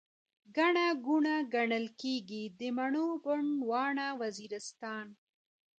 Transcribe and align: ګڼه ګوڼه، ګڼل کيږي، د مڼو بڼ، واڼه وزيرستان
ګڼه 0.57 0.87
ګوڼه، 1.05 1.35
ګڼل 1.53 1.85
کيږي، 2.01 2.43
د 2.59 2.61
مڼو 2.77 3.07
بڼ، 3.25 3.41
واڼه 3.69 4.07
وزيرستان 4.21 5.05